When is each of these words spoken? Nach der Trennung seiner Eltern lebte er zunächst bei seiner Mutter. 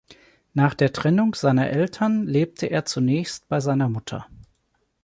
Nach 0.55 0.73
der 0.73 0.91
Trennung 0.93 1.35
seiner 1.35 1.69
Eltern 1.69 2.23
lebte 2.25 2.65
er 2.65 2.85
zunächst 2.85 3.47
bei 3.49 3.59
seiner 3.59 3.87
Mutter. 3.87 4.25